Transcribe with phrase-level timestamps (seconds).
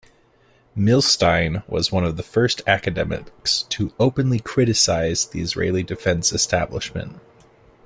[0.75, 7.19] Milstein was one of the first academics to openly criticize the Israeli defense establishment.